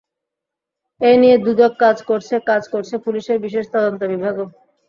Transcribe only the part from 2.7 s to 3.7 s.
করছে পুলিশের বিশেষ